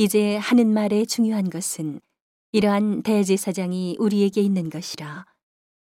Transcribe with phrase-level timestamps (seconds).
[0.00, 2.00] 이제 하는 말의 중요한 것은
[2.52, 5.26] 이러한 대제사장이 우리에게 있는 것이라.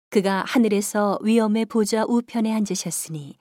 [0.09, 3.37] 그가 하늘에서 위엄의 보좌 우편에 앉으셨으니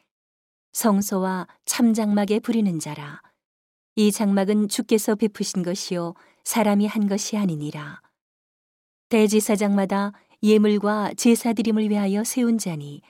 [0.73, 3.21] 성소와 참장막에 부리는 자라.
[3.95, 8.01] 이 장막은 주께서 베푸신 것이요 사람이 한 것이 아니니라.
[9.07, 10.11] 대제사장마다
[10.43, 13.01] 예물과 제사 드림을 위하여 세운 자니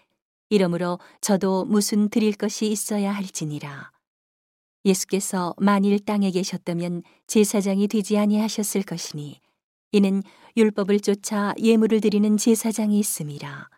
[0.49, 3.94] 이러므로 저도 무슨 드릴 것이 있어야 할지니라.
[4.85, 9.41] 예수께서 만일 땅에 계셨다면 제사장이 되지 아니하셨을 것이니
[9.91, 10.21] 이는
[10.55, 13.69] 율법을 쫓아 예물을 드리는 제사장이 있음이라.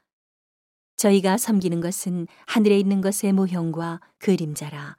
[0.97, 4.97] 저희가 섬기는 것은 하늘에 있는 것의 모형과 그림자라.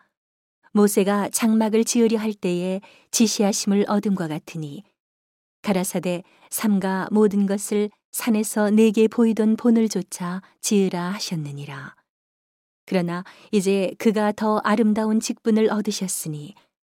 [0.72, 2.80] 모세가 장막을 지으려 할 때에
[3.10, 4.84] 지시하심을 얻음과 같으니
[5.62, 11.97] 가라사대 삼가 모든 것을 산에서 내게 보이던 본을 조차 지으라 하셨느니라.
[12.88, 16.54] 그러나 이제 그가 더 아름다운 직분을 얻으셨으니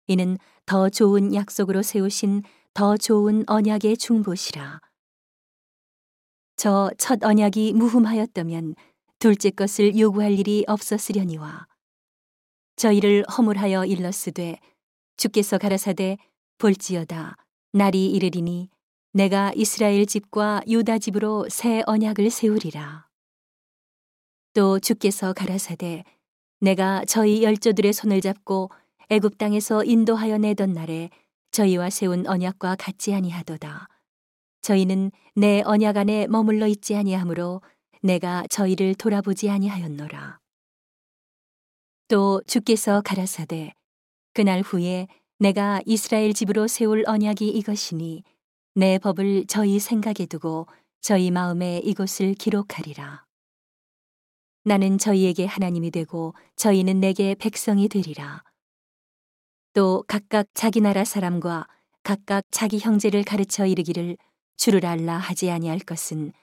[0.07, 4.79] 이는 더 좋은 약속으로 세우신 더 좋은 언약의 중보시라.
[6.55, 8.75] 저 첫 언약이 무흠하였다면
[9.19, 11.67] 둘째 것을 요구할 일이 없었으려니와
[12.77, 14.59] 저희를 허물하여 일렀으되
[15.17, 16.17] 주께서 가라사대
[16.57, 17.35] 볼지어다
[17.73, 18.69] 날이 이르리니
[19.11, 23.10] 내가 이스라엘 집과 유다 집으로 새 언약을 세우리라.
[24.53, 26.03] 또 주께서 가라사대
[26.59, 28.69] 내가 저희 열조들의 손을 잡고
[29.09, 31.09] 애굽 땅에서 인도하여 내던 날에
[31.51, 33.87] 저희와 세운 언약과 같지 아니하도다.
[34.61, 37.61] 저희는 내 언약 안에 머물러 있지 아니하므로
[38.01, 40.39] 내가 저희를 돌아보지 아니하였노라.
[42.09, 43.73] 또 주께서 가라사대
[44.33, 45.07] 그날 후에
[45.39, 48.23] 내가 이스라엘 집으로 세울 언약이 이것이니
[48.75, 50.67] 내 법을 저희 생각에 두고
[50.99, 53.30] 저희 마음에 이곳을 기록하리라.
[54.63, 58.43] 나는 저희에게 하나님이 되고 저희는 내게 백성이 되리라.
[59.73, 61.67] 또 각각 자기 나라 사람과
[62.03, 64.17] 각각 자기 형제를 가르쳐 이르기를
[64.57, 66.33] 주를 알라 하지 아니할 것은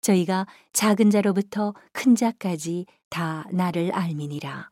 [0.00, 4.70] 저희가 작은 자로부터 큰 자까지 다 나를 알미니라.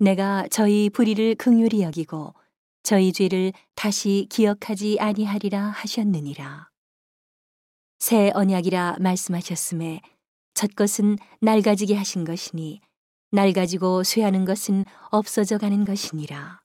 [0.00, 2.34] 내가 저희 불의를 긍휼히 여기고
[2.82, 6.68] 저희 죄를 다시 기억하지 아니하리라 하셨느니라.
[8.00, 10.02] 새 언약이라 말씀하셨음에
[10.54, 12.80] 첫 것은 날 가지게 하신 것이니
[13.30, 16.63] 날 가지고 쇠하는 것은 없어져 가는 것이니라.